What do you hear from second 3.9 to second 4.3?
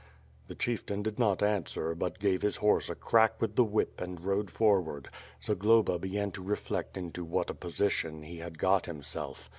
and